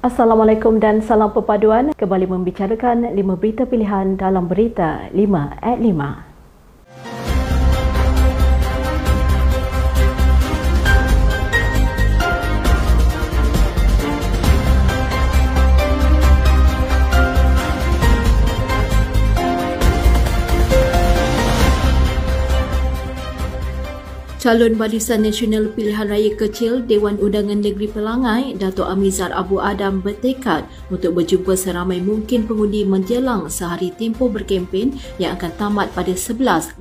[0.00, 1.92] Assalamualaikum dan salam perpaduan.
[1.92, 6.29] Kembali membicarakan lima berita pilihan dalam berita 5 at 5.
[24.40, 30.64] Calon Barisan Nasional Pilihan Raya Kecil Dewan Undangan Negeri Pelangai, Datuk Amizar Abu Adam bertekad
[30.88, 36.80] untuk berjumpa seramai mungkin pengundi menjelang sehari tempoh berkempen yang akan tamat pada 11.59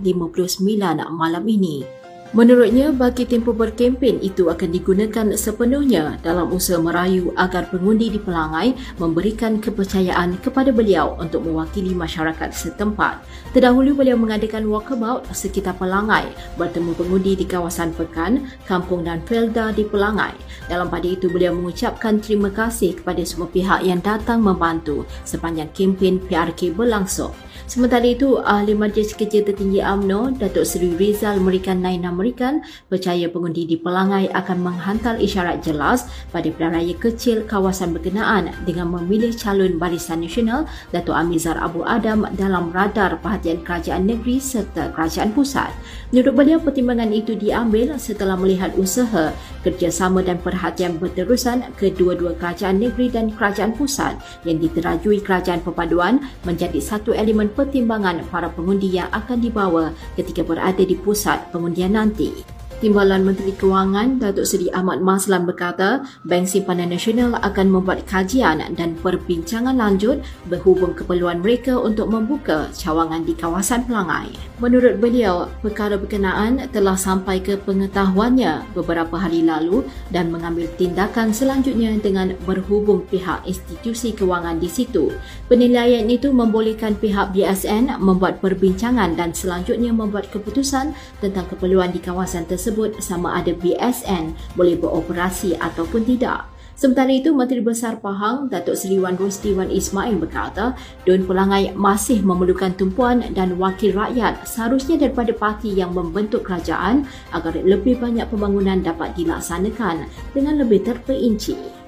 [1.12, 1.99] malam ini.
[2.30, 8.78] Menurutnya, bagi tempoh berkempen itu akan digunakan sepenuhnya dalam usaha merayu agar pengundi di Pelangai
[9.02, 13.26] memberikan kepercayaan kepada beliau untuk mewakili masyarakat setempat.
[13.50, 19.82] Terdahulu beliau mengadakan walkabout sekitar Pelangai bertemu pengundi di kawasan Pekan, Kampung dan Felda di
[19.90, 20.38] Pelangai.
[20.70, 26.22] Dalam pada itu, beliau mengucapkan terima kasih kepada semua pihak yang datang membantu sepanjang kempen
[26.30, 27.34] PRK berlangsung.
[27.66, 33.68] Sementara itu, Ahli Majlis Kerja Tertinggi AMNO, Datuk Seri Rizal Merikan Naina Merikan, percaya pengundi
[33.68, 39.76] di Pelangai akan menghantar isyarat jelas pada pilihan raya kecil kawasan berkenaan dengan memilih calon
[39.82, 45.74] Barisan Nasional Datuk Amizar Abu Adam dalam radar perhatian kerajaan negeri serta kerajaan pusat.
[46.14, 53.12] Menurut beliau, pertimbangan itu diambil setelah melihat usaha, kerjasama dan perhatian berterusan kedua-dua kerajaan negeri
[53.14, 59.42] dan kerajaan pusat yang diterajui kerajaan perpaduan menjadi satu elemen pertimbangan para pengundi yang akan
[59.42, 62.59] dibawa ketika berada di pusat pengundian nanti.
[62.80, 68.96] Timbalan Menteri Kewangan Datuk Seri Ahmad Maslan berkata, Bank Simpanan Nasional akan membuat kajian dan
[69.04, 74.32] perbincangan lanjut berhubung keperluan mereka untuk membuka cawangan di kawasan Pelangai.
[74.64, 79.84] Menurut beliau, perkara berkenaan telah sampai ke pengetahuannya beberapa hari lalu
[80.16, 85.12] dan mengambil tindakan selanjutnya dengan berhubung pihak institusi kewangan di situ.
[85.52, 92.48] Penilaian itu membolehkan pihak BSN membuat perbincangan dan selanjutnya membuat keputusan tentang keperluan di kawasan
[92.48, 96.46] tersebut tersebut sama ada BSN boleh beroperasi ataupun tidak.
[96.80, 102.24] Sementara itu, Menteri Besar Pahang, Datuk Seri Wan Rosdi Wan Ismail berkata, Dun Pelangai masih
[102.24, 107.04] memerlukan tumpuan dan wakil rakyat seharusnya daripada parti yang membentuk kerajaan
[107.36, 111.79] agar lebih banyak pembangunan dapat dilaksanakan dengan lebih terperinci.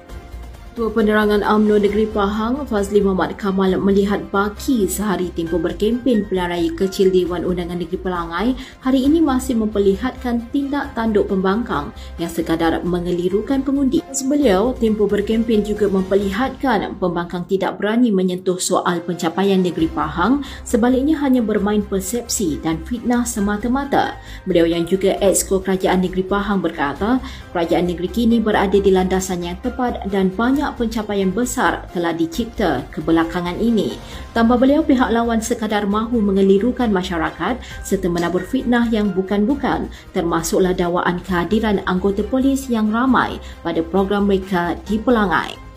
[0.72, 6.72] Ketua Penerangan UMNO Negeri Pahang, Fazli Muhammad Kamal melihat baki sehari tempoh berkempen pilihan raya
[6.72, 13.60] kecil Dewan Undangan Negeri Pelangai hari ini masih memperlihatkan tindak tanduk pembangkang yang sekadar mengelirukan
[13.60, 14.00] pengundi.
[14.16, 21.44] Sebeliau, tempoh berkempen juga memperlihatkan pembangkang tidak berani menyentuh soal pencapaian Negeri Pahang sebaliknya hanya
[21.44, 24.16] bermain persepsi dan fitnah semata-mata.
[24.48, 27.20] Beliau yang juga exco Kerajaan Negeri Pahang berkata,
[27.52, 32.86] Kerajaan Negeri kini berada di landasan yang tepat dan banyak banyak pencapaian besar telah dicipta
[32.94, 33.98] kebelakangan ini.
[34.30, 41.18] Tambah beliau pihak lawan sekadar mahu mengelirukan masyarakat serta menabur fitnah yang bukan-bukan termasuklah dakwaan
[41.26, 45.71] kehadiran anggota polis yang ramai pada program mereka di Pelangai.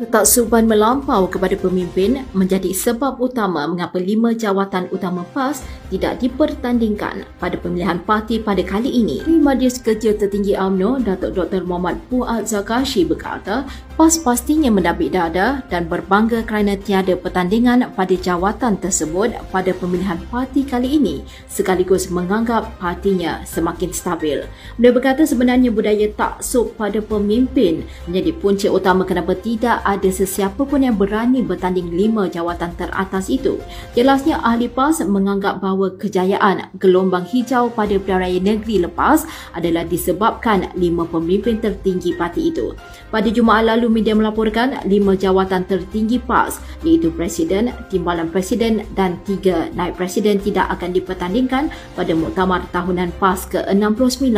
[0.00, 5.60] Letak suban melampau kepada pemimpin menjadi sebab utama mengapa lima jawatan utama PAS
[5.92, 9.20] tidak dipertandingkan pada pemilihan parti pada kali ini.
[9.28, 11.68] Di Majlis Kerja Tertinggi UMNO, Datuk Dr.
[11.68, 13.68] Muhammad Puat Zakashi berkata,
[14.00, 20.64] PAS pastinya mendapik dada dan berbangga kerana tiada pertandingan pada jawatan tersebut pada pemilihan parti
[20.64, 21.20] kali ini
[21.52, 24.48] sekaligus menganggap partinya semakin stabil.
[24.80, 30.86] Beliau berkata sebenarnya budaya taksub pada pemimpin menjadi punca utama kenapa tidak ada sesiapa pun
[30.86, 33.58] yang berani bertanding lima jawatan teratas itu.
[33.98, 40.70] Jelasnya ahli PAS menganggap bahawa kejayaan gelombang hijau pada pilihan raya negeri lepas adalah disebabkan
[40.78, 42.70] lima pemimpin tertinggi parti itu.
[43.10, 49.66] Pada Jumaat lalu media melaporkan lima jawatan tertinggi PAS iaitu Presiden, Timbalan Presiden dan tiga
[49.74, 54.30] naib Presiden tidak akan dipertandingkan pada muktamar tahunan PAS ke-69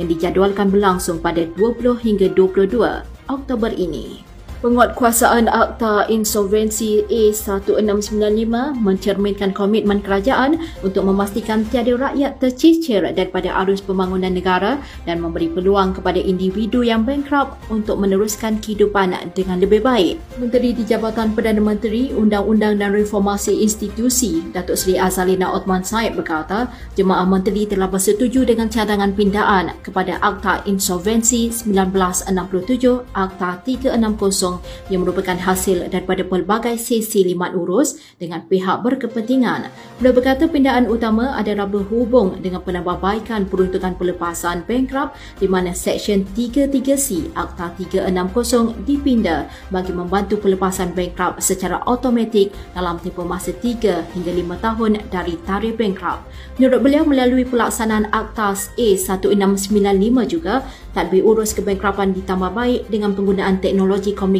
[0.00, 4.33] yang dijadualkan berlangsung pada 20 hingga 22 Oktober ini.
[4.64, 14.32] Penguatkuasaan Akta Insolvensi A1695 mencerminkan komitmen kerajaan untuk memastikan tiada rakyat tercicir daripada arus pembangunan
[14.32, 20.16] negara dan memberi peluang kepada individu yang bankrupt untuk meneruskan kehidupan dengan lebih baik.
[20.40, 26.72] Menteri di Jabatan Perdana Menteri Undang-Undang dan Reformasi Institusi Datuk Seri Azalina Othman Said berkata,
[26.96, 32.32] Jemaah Menteri telah bersetuju dengan cadangan pindaan kepada Akta Insolvensi 1967
[33.12, 34.53] Akta 360
[34.88, 39.68] yang merupakan hasil daripada pelbagai sesi limat urus dengan pihak berkepentingan.
[39.98, 47.34] Beliau berkata pindahan utama adalah berhubung dengan penambahbaikan peruntukan pelepasan bankrupt di mana Seksyen 33C
[47.34, 54.64] Akta 360 dipindah bagi membantu pelepasan bankrupt secara automatik dalam tempoh masa 3 hingga 5
[54.64, 56.22] tahun dari tarikh bankrupt.
[56.60, 64.14] Menurut beliau melalui pelaksanaan Akta A1695 juga, tadbir urus kebankrapan ditambah baik dengan penggunaan teknologi
[64.14, 64.33] komunikasi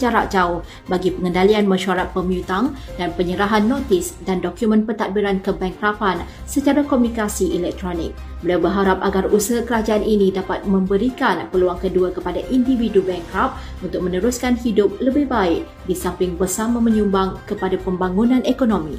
[0.00, 7.54] jarak jauh bagi pengendalian mesyuarat pemiutang dan penyerahan notis dan dokumen pentadbiran kebankrapan secara komunikasi
[7.54, 8.16] elektronik.
[8.42, 14.58] Beliau berharap agar usaha kerajaan ini dapat memberikan peluang kedua kepada individu bankrupt untuk meneruskan
[14.58, 18.98] hidup lebih baik di samping bersama menyumbang kepada pembangunan ekonomi.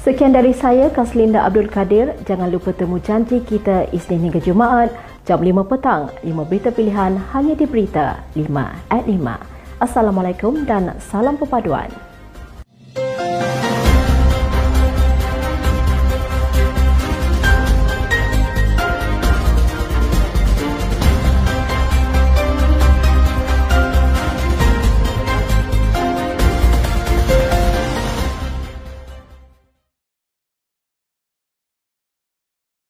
[0.00, 2.16] Sekian dari saya, Kaslinda Abdul Kadir.
[2.24, 4.88] Jangan lupa temu janji kita Isnin hingga Jumaat,
[5.28, 6.08] jam 5 petang.
[6.24, 8.48] 5 berita pilihan hanya di Berita 5
[8.88, 9.59] at 5.
[9.80, 12.09] Assalamualaikum dan salam perpaduan.